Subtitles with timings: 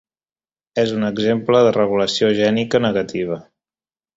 [0.83, 3.39] És un exemple de regulació gènica negativa.